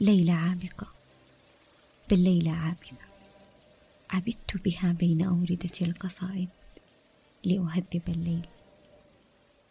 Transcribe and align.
ليلة 0.00 0.32
عامقة. 0.32 0.86
بل 2.10 2.18
ليلة 2.18 2.50
عابثة 2.50 2.96
عبدت 4.10 4.56
بها 4.64 4.92
بين 4.92 5.22
أوردة 5.22 5.70
القصائد 5.82 6.48
لأهذب 7.44 8.02
الليل. 8.08 8.46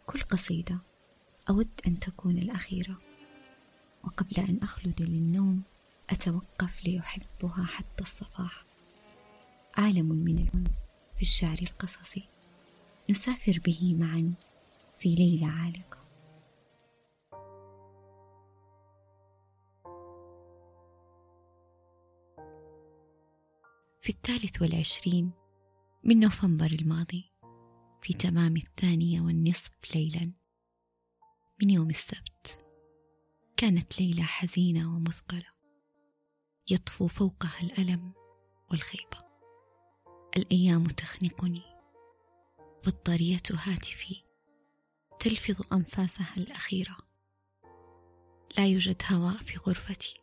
كل 0.06 0.20
قصيدة 0.20 0.78
أود 1.50 1.68
أن 1.86 2.00
تكون 2.00 2.38
الأخيرة. 2.38 2.98
وقبل 4.04 4.36
أن 4.36 4.58
أخلد 4.62 5.02
للنوم 5.02 5.62
أتوقف 6.10 6.86
لأحبها 6.86 7.64
حتى 7.64 8.02
الصباح. 8.02 8.64
عالم 9.74 10.06
من 10.06 10.38
الأنس 10.38 10.84
في 11.16 11.22
الشعر 11.22 11.58
القصصي. 11.62 12.24
نسافر 13.10 13.60
به 13.64 13.96
معا 13.98 14.32
في 14.98 15.14
ليلة 15.14 15.46
عالقة. 15.46 15.97
في 24.00 24.08
الثالث 24.08 24.62
والعشرين 24.62 25.32
من 26.04 26.20
نوفمبر 26.20 26.66
الماضي 26.66 27.32
في 28.02 28.12
تمام 28.14 28.56
الثانية 28.56 29.20
والنصف 29.20 29.72
ليلا 29.94 30.32
من 31.62 31.70
يوم 31.70 31.90
السبت. 31.90 32.64
كانت 33.56 34.00
ليلة 34.00 34.22
حزينة 34.22 34.96
ومثقلة 34.96 35.50
يطفو 36.70 37.06
فوقها 37.06 37.60
الألم 37.62 38.12
والخيبة. 38.70 39.28
الأيام 40.36 40.84
تخنقني 40.84 41.62
بطارية 42.86 43.42
هاتفي 43.52 44.22
تلفظ 45.18 45.72
أنفاسها 45.72 46.34
الأخيرة. 46.36 46.96
لا 48.58 48.66
يوجد 48.66 49.02
هواء 49.12 49.36
في 49.36 49.58
غرفتي 49.58 50.20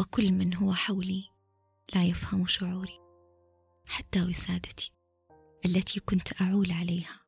وكل 0.00 0.32
من 0.32 0.54
هو 0.54 0.74
حولي 0.74 1.35
لا 1.94 2.04
يفهم 2.04 2.46
شعوري 2.46 2.98
حتى 3.88 4.22
وسادتي 4.22 4.92
التي 5.66 6.00
كنت 6.00 6.42
أعول 6.42 6.72
عليها. 6.72 7.20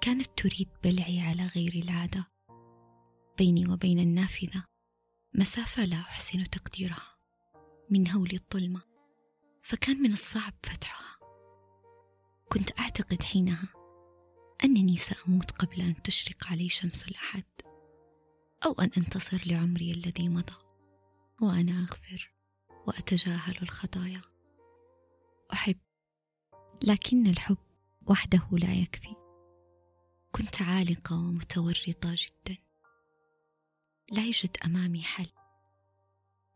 كانت 0.00 0.26
تريد 0.26 0.68
بلعي 0.84 1.20
على 1.20 1.46
غير 1.46 1.74
العادة. 1.74 2.32
بيني 3.38 3.68
وبين 3.68 3.98
النافذة 3.98 4.64
مسافة 5.34 5.84
لا 5.84 5.96
أحسن 5.96 6.50
تقديرها 6.50 7.18
من 7.90 8.08
هول 8.08 8.30
الظلمة 8.32 8.82
فكان 9.62 10.02
من 10.02 10.12
الصعب 10.12 10.54
فتحها. 10.62 11.18
كنت 12.52 12.80
أعتقد 12.80 13.22
حينها 13.22 13.68
أنني 14.64 14.96
سأموت 14.96 15.50
قبل 15.50 15.80
أن 15.80 16.02
تشرق 16.02 16.46
علي 16.46 16.68
شمس 16.68 17.08
الأحد 17.08 17.44
أو 18.66 18.72
أن 18.72 18.90
أنتصر 18.96 19.42
لعمري 19.46 19.92
الذي 19.92 20.28
مضى 20.28 20.56
وأنا 21.42 21.80
أغفر. 21.80 22.39
وأتجاهل 22.90 23.62
الخطايا. 23.62 24.22
أحب 25.52 25.78
لكن 26.82 27.26
الحب 27.26 27.58
وحده 28.10 28.48
لا 28.52 28.74
يكفي. 28.74 29.14
كنت 30.32 30.62
عالقة 30.62 31.16
ومتورطة 31.16 32.14
جدا. 32.14 32.56
لا 34.12 34.24
يوجد 34.24 34.56
أمامي 34.64 35.02
حل 35.02 35.26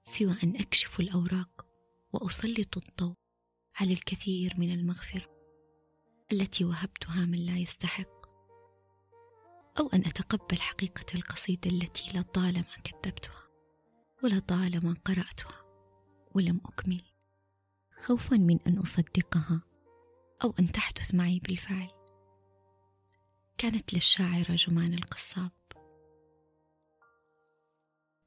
سوى 0.03 0.35
أن 0.45 0.57
أكشف 0.57 1.01
الأوراق 1.01 1.67
وأسلط 2.12 2.77
الضوء 2.77 3.17
على 3.81 3.93
الكثير 3.93 4.55
من 4.59 4.73
المغفرة 4.73 5.29
التي 6.33 6.65
وهبتها 6.65 7.25
من 7.25 7.39
لا 7.39 7.57
يستحق. 7.57 8.27
أو 9.81 9.89
أن 9.95 10.01
أتقبل 10.01 10.61
حقيقة 10.61 11.07
القصيدة 11.15 11.71
التي 11.71 12.19
لطالما 12.19 12.77
كذبتها 12.85 13.49
ولطالما 14.23 14.97
قرأتها. 15.05 15.64
ولم 16.35 16.61
أكمل 16.67 17.03
خوفا 17.99 18.37
من 18.37 18.59
أن 18.67 18.79
أصدقها 18.79 19.63
أو 20.45 20.55
أن 20.61 20.72
تحدث 20.72 21.15
معي 21.15 21.39
بالفعل. 21.39 21.89
كانت 23.59 23.95
للشاعرة 23.95 24.55
جمان 24.55 24.94
القصاب. 24.94 25.50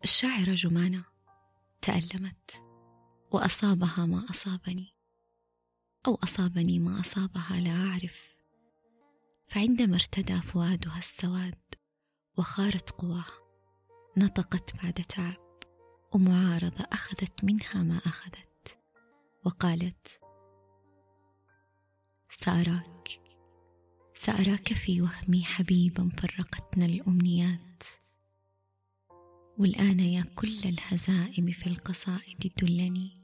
الشاعرة 0.04 0.54
جمانة 0.54 1.06
تألمت 1.82 2.64
وأصابها 3.32 4.06
ما 4.06 4.26
أصابني 4.30 4.94
أو 6.08 6.16
أصابني 6.16 6.80
ما 6.80 7.00
أصابها 7.00 7.60
لا 7.60 7.90
أعرف. 7.90 8.38
فعندما 9.46 9.96
ارتدى 9.96 10.42
فؤادها 10.42 11.00
السواد 11.00 11.76
وخارت 12.38 12.90
قواها 12.92 13.48
نطقت 14.18 14.84
بعد 14.84 14.94
تعب. 14.94 15.47
ومعارضة 16.14 16.84
أخذت 16.94 17.44
منها 17.44 17.84
ما 17.84 17.98
أخذت. 17.98 18.80
وقالت 19.46 20.22
سأراك 22.30 23.22
سأراك 24.14 24.74
في 24.74 25.02
وهمي 25.02 25.44
حبيبا 25.44 26.10
فرقتنا 26.10 26.86
الأمنيات. 26.86 27.84
والآن 29.58 30.00
يا 30.00 30.26
كل 30.36 30.60
الهزائم 30.66 31.52
في 31.52 31.68
القصائد 31.68 32.54
دلني. 32.62 33.18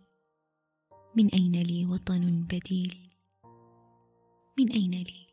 من 1.17 1.27
أين 1.27 1.61
لي 1.61 1.85
وطن 1.85 2.43
بديل؟ 2.43 3.09
من 4.59 4.71
أين 4.71 4.91
لي؟ 4.91 5.27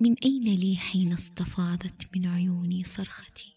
من 0.00 0.14
أين 0.24 0.44
لي 0.44 0.76
حين 0.76 1.12
استفاضت 1.12 2.16
من 2.16 2.26
عيوني 2.26 2.84
صرختي؟ 2.84 3.54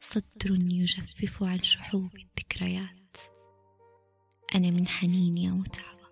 صدر 0.00 0.58
يجفف 0.72 1.42
عن 1.42 1.62
شحوب 1.62 2.10
الذكريات 2.56 3.16
أنا 4.54 4.70
من 4.70 4.88
حنيني 4.88 5.50
متعبة. 5.50 6.08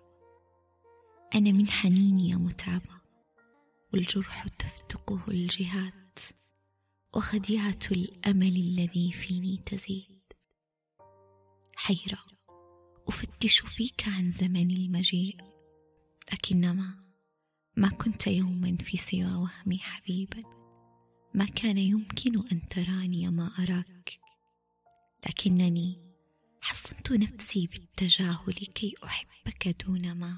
أنا 1.35 1.51
من 1.51 1.67
حنيني 1.67 2.35
متعبة. 2.35 3.01
والجرح 3.93 4.47
تفتقه 4.47 5.23
الجهات. 5.27 6.19
وخديعة 7.15 7.79
الأمل 7.91 8.55
الذي 8.55 9.11
فيني 9.11 9.57
تزيد. 9.65 10.21
حيرة 11.75 12.25
أفتش 13.07 13.59
فيك 13.59 14.07
عن 14.07 14.31
زمن 14.31 14.71
المجيء. 14.71 15.37
لكنما 16.33 17.03
ما 17.77 17.89
كنت 17.89 18.27
يوما 18.27 18.77
في 18.77 18.97
سوى 18.97 19.35
وهمي 19.35 19.77
حبيبا. 19.77 20.43
ما 21.33 21.45
كان 21.45 21.77
يمكن 21.77 22.47
أن 22.51 22.67
تراني 22.69 23.29
ما 23.29 23.49
أراك. 23.59 24.19
لكنني 25.29 26.04
حصنت 26.65 27.11
نفسي 27.11 27.67
بالتجاهل 27.67 28.53
كي 28.53 28.95
أحبك 29.03 29.67
دون 29.85 30.13
ما 30.13 30.37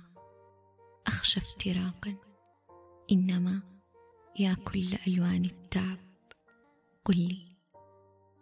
أخشى 1.07 1.39
افتراقا. 1.39 2.15
إنما 3.11 3.61
يا 4.39 4.53
كل 4.53 4.87
ألوان 5.07 5.45
التعب. 5.45 5.97
قل 7.05 7.17
لي 7.17 7.57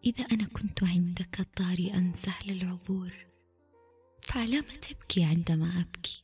إذا 0.06 0.24
أنا 0.24 0.46
كنت 0.46 0.84
عندك 0.84 1.42
طارئا 1.56 2.12
سهل 2.16 2.62
العبور 2.62 3.14
فعلام 4.22 4.64
تبكي 4.64 5.24
عندما 5.24 5.80
أبكي؟ 5.80 6.24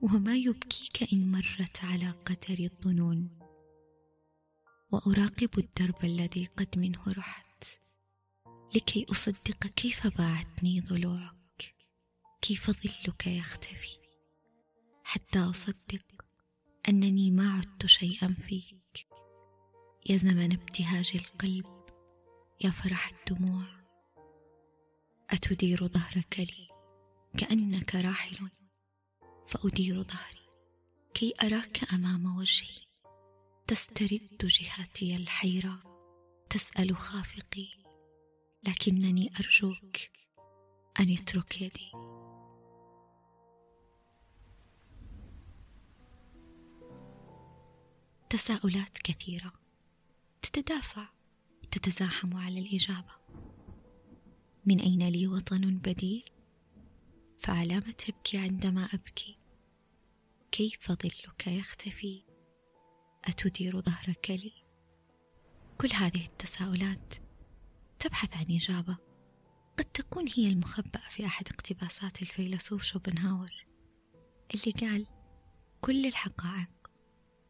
وما 0.00 0.36
يبكيك 0.36 1.12
إن 1.12 1.30
مرت 1.30 1.84
على 1.84 2.10
قدر 2.10 2.58
الظنون؟ 2.58 3.38
وأراقب 4.92 5.58
الدرب 5.58 6.04
الذي 6.04 6.46
قد 6.46 6.78
منه 6.78 7.02
رحت. 7.08 7.64
لكي 8.74 9.06
أصدق 9.10 9.66
كيف 9.66 10.06
باعتني 10.06 10.80
ضلوعك؟ 10.80 11.74
كيف 12.42 12.70
ظلك 12.70 13.26
يختفي؟ 13.26 13.98
حتى 15.04 15.38
أصدق 15.38 16.24
أنني 16.88 17.30
ما 17.30 17.52
عدت 17.52 17.86
شيئا 17.86 18.34
فيك. 18.48 19.06
يا 20.10 20.16
زمن 20.16 20.52
ابتهاج 20.52 21.10
القلب 21.14 21.84
يا 22.64 22.70
فرح 22.70 23.08
الدموع. 23.08 23.66
أتدير 25.30 25.86
ظهرك 25.86 26.40
لي 26.40 26.68
كأنك 27.38 27.94
راحل 27.94 28.50
فأدير 29.46 30.02
ظهري 30.02 30.48
كي 31.14 31.34
أراك 31.42 31.92
أمام 31.92 32.36
وجهي. 32.36 32.86
تسترد 33.66 34.38
جهاتي 34.46 35.16
الحيرة 35.16 35.82
تسأل 36.50 36.96
خافقي. 36.96 37.81
لكنني 38.64 39.30
أرجوك 39.40 39.96
أن 41.00 41.12
اترك 41.12 41.62
يدي. 41.62 41.90
تساؤلات 48.30 48.98
كثيرة. 48.98 49.52
تتدافع. 50.42 51.08
تتزاحم 51.70 52.36
على 52.36 52.60
الإجابة. 52.60 53.16
من 54.66 54.80
أين 54.80 55.08
لي 55.08 55.26
وطن 55.26 55.78
بديل؟ 55.78 56.30
فعلام 57.38 57.80
تبكي 57.80 58.38
عندما 58.38 58.88
أبكي. 58.94 59.38
كيف 60.52 60.92
ظلك 60.92 61.46
يختفي؟ 61.46 62.22
أتدير 63.24 63.80
ظهرك 63.80 64.30
لي. 64.30 64.52
كل 65.78 65.88
هذه 65.94 66.24
التساؤلات 66.24 67.31
تبحث 68.02 68.36
عن 68.36 68.56
إجابة. 68.56 68.96
قد 69.78 69.84
تكون 69.84 70.24
هي 70.36 70.48
المخبأة 70.48 71.08
في 71.10 71.26
أحد 71.26 71.48
اقتباسات 71.48 72.22
الفيلسوف 72.22 72.82
شوبنهاور 72.82 73.66
اللي 74.54 74.72
قال 74.80 75.06
كل 75.80 76.06
الحقائق 76.06 76.90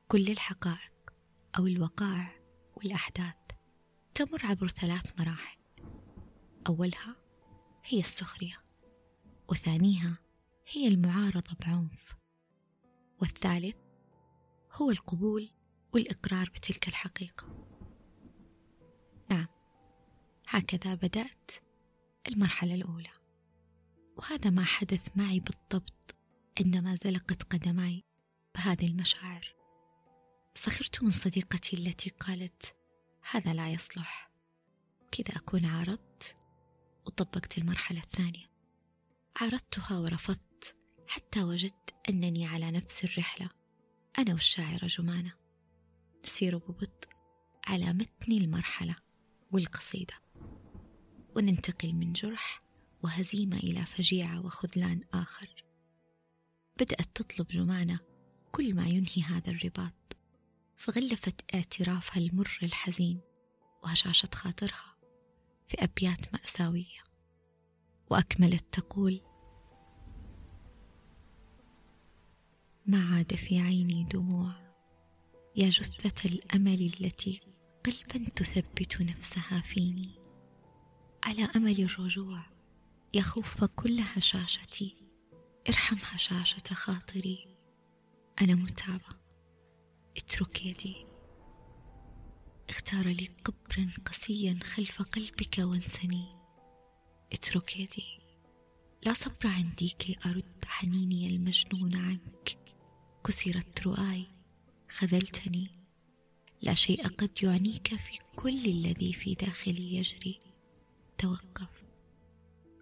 كل 0.08 0.30
الحقائق 0.30 0.92
أو 1.58 1.66
الوقائع 1.66 2.40
والأحداث 2.76 3.34
تمر 4.14 4.46
عبر 4.46 4.68
ثلاث 4.68 5.20
مراحل. 5.20 5.58
أولها 6.68 7.16
هي 7.84 8.00
السخرية 8.00 8.64
وثانيها 9.50 10.18
هي 10.72 10.88
المعارضة 10.88 11.56
بعنف 11.66 12.14
والثالث 13.20 13.76
هو 14.72 14.90
القبول 14.90 15.50
والإقرار 15.94 16.48
بتلك 16.48 16.88
الحقيقة. 16.88 17.71
هكذا 20.54 20.94
بدأت 20.94 21.50
المرحلة 22.28 22.74
الأولى. 22.74 23.10
وهذا 24.16 24.50
ما 24.50 24.64
حدث 24.64 25.16
معي 25.16 25.40
بالضبط 25.40 26.14
عندما 26.60 26.96
زلقت 26.96 27.42
قدماي 27.42 28.04
بهذه 28.54 28.86
المشاعر. 28.86 29.54
سخرت 30.54 31.02
من 31.02 31.10
صديقتي 31.10 31.76
التي 31.76 32.10
قالت 32.10 32.76
هذا 33.30 33.54
لا 33.54 33.72
يصلح. 33.72 34.30
كذا 35.12 35.36
أكون 35.36 35.64
عارضت 35.64 36.34
وطبقت 37.06 37.58
المرحلة 37.58 38.00
الثانية. 38.00 38.50
عارضتها 39.36 39.98
ورفضت 39.98 40.74
حتى 41.06 41.42
وجدت 41.42 41.94
أنني 42.08 42.46
على 42.46 42.70
نفس 42.70 43.04
الرحلة 43.04 43.48
أنا 44.18 44.32
والشاعرة 44.32 44.86
جمانة. 44.86 45.32
نسير 46.24 46.58
ببطء 46.58 47.08
على 47.66 47.92
متن 47.92 48.32
المرحلة 48.32 48.96
والقصيدة. 49.52 50.14
وننتقل 51.36 51.92
من 51.92 52.12
جرح 52.12 52.62
وهزيمة 53.02 53.56
إلى 53.56 53.86
فجيعة 53.86 54.46
وخذلان 54.46 55.00
آخر. 55.14 55.64
بدأت 56.80 57.08
تطلب 57.14 57.46
جمانة 57.46 58.00
كل 58.52 58.74
ما 58.74 58.86
ينهي 58.86 59.22
هذا 59.22 59.50
الرباط. 59.50 60.16
فغلفت 60.76 61.54
اعترافها 61.54 62.22
المر 62.22 62.58
الحزين 62.62 63.20
وهشاشة 63.84 64.28
خاطرها 64.34 64.96
في 65.66 65.84
أبيات 65.84 66.32
مأساوية. 66.32 67.02
وأكملت 68.10 68.64
تقول 68.72 69.20
ما 72.86 73.14
عاد 73.14 73.34
في 73.34 73.58
عيني 73.58 74.04
دموع 74.04 74.52
يا 75.56 75.70
جثة 75.70 76.28
الأمل 76.28 76.92
التي 77.00 77.40
قلبا 77.84 78.28
تثبت 78.28 79.02
نفسها 79.02 79.60
فيني. 79.60 80.21
على 81.24 81.44
أمل 81.56 81.80
الرجوع 81.80 82.40
يخف 83.14 83.64
كل 83.64 84.00
هشاشتي. 84.00 85.02
ارحم 85.68 85.96
هشاشة 86.04 86.74
خاطري 86.74 87.56
أنا 88.42 88.54
متعبة. 88.54 89.16
اترك 90.16 90.66
يدي. 90.66 91.06
اختار 92.68 93.06
لي 93.06 93.28
قبرا 93.44 93.88
قسيا 94.04 94.58
خلف 94.62 95.02
قلبك 95.02 95.58
وانسني. 95.58 96.24
اترك 97.32 97.80
يدي. 97.80 98.18
لا 99.06 99.12
صبر 99.12 99.46
عندي 99.46 99.88
كي 99.88 100.18
أرد 100.26 100.64
حنيني 100.64 101.26
المجنون 101.26 101.94
عنك. 101.94 102.58
كسرت 103.26 103.86
رؤاي 103.86 104.26
خذلتني. 104.88 105.70
لا 106.62 106.74
شيء 106.74 107.06
قد 107.08 107.42
يعنيك 107.42 107.94
في 107.94 108.18
كل 108.36 108.66
الذي 108.66 109.12
في 109.12 109.34
داخلي 109.34 109.94
يجري. 109.96 110.51
توقف. 111.22 111.84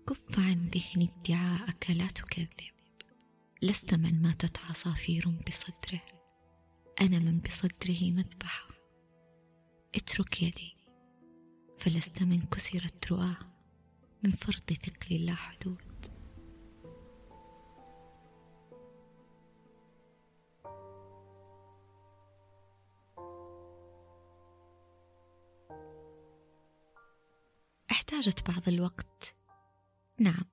كف 0.09 0.39
عن 0.39 0.69
ذهن 0.69 1.09
ادعاءك 1.09 1.91
لا 1.91 2.07
تكذب. 2.07 2.75
لست 3.63 3.95
من 3.95 4.23
ماتت 4.23 4.59
عصافير 4.59 5.29
بصدره. 5.29 6.03
أنا 7.01 7.19
من 7.19 7.41
بصدره 7.41 8.11
مذبحة. 8.11 8.69
اترك 9.95 10.43
يدي. 10.43 10.75
فلست 11.79 12.23
من 12.23 12.41
كسرت 12.41 13.13
رؤاه 13.13 13.37
من 14.25 14.31
فرط 14.31 14.73
ثقل 14.73 15.17
لا 15.27 15.35
حدود. 15.35 15.90
احتاجت 28.21 28.51
بعض 28.51 28.69
الوقت. 28.69 29.37
نعم 30.19 30.45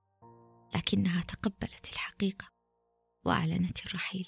لكنها 0.76 1.22
تقبلت 1.22 1.90
الحقيقة 1.94 2.52
وأعلنت 3.26 3.86
الرحيل. 3.86 4.28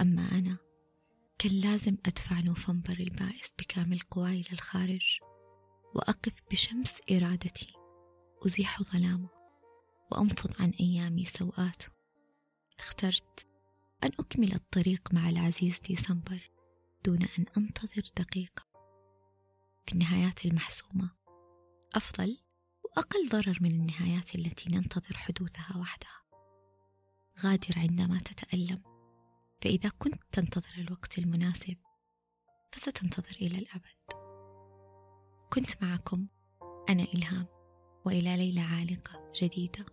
أما 0.00 0.22
أنا 0.32 0.58
كان 1.38 1.52
لازم 1.52 1.96
أدفع 2.06 2.40
نوفمبر 2.40 2.92
البائس 3.00 3.52
بكامل 3.58 4.00
قواي 4.00 4.40
إلى 4.40 4.52
الخارج 4.52 5.18
وأقف 5.94 6.40
بشمس 6.50 7.00
إرادتي. 7.10 7.74
أزيح 8.46 8.82
ظلامه 8.82 9.30
وأنفض 10.12 10.62
عن 10.62 10.70
أيامي 10.80 11.24
سوءاته. 11.24 11.88
اخترت 12.78 13.46
أن 14.04 14.10
أكمل 14.20 14.54
الطريق 14.54 15.14
مع 15.14 15.28
العزيز 15.28 15.80
ديسمبر 15.80 16.50
دون 17.04 17.22
أن 17.38 17.44
أنتظر 17.56 18.02
دقيقة. 18.16 18.66
في 19.86 19.92
النهايات 19.92 20.46
المحسومة 20.46 21.10
أفضل 21.94 22.45
وأقل 22.96 23.28
ضرر 23.28 23.58
من 23.60 23.70
النهايات 23.72 24.34
التي 24.34 24.70
ننتظر 24.70 25.16
حدوثها 25.16 25.76
وحدها. 25.76 26.22
غادر 27.44 27.78
عندما 27.78 28.18
تتألم. 28.18 28.82
فإذا 29.60 29.88
كنت 29.98 30.22
تنتظر 30.32 30.74
الوقت 30.78 31.18
المناسب 31.18 31.76
فستنتظر 32.72 33.36
إلى 33.36 33.58
الأبد. 33.58 34.26
كنت 35.52 35.82
معكم 35.82 36.26
أنا 36.88 37.02
إلهام 37.02 37.46
وإلى 38.06 38.36
ليلة 38.36 38.62
عالقة 38.62 39.32
جديدة 39.42 39.86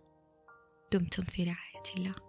دمتم 0.92 1.22
في 1.22 1.44
رعاية 1.44 1.96
الله. 1.96 2.23